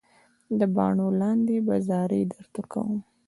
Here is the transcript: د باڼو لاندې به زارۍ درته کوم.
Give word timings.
د 0.59 0.61
باڼو 0.75 1.07
لاندې 1.21 1.55
به 1.65 1.75
زارۍ 1.87 2.23
درته 2.33 2.61
کوم. 2.71 2.97